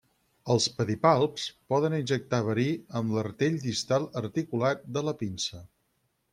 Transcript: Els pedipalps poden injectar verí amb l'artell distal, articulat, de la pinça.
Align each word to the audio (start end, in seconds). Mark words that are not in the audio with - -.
Els 0.53 0.63
pedipalps 0.77 1.43
poden 1.73 1.97
injectar 1.97 2.41
verí 2.49 2.65
amb 3.01 3.15
l'artell 3.19 3.61
distal, 3.69 4.11
articulat, 4.25 4.85
de 4.99 5.09
la 5.11 5.17
pinça. 5.25 5.65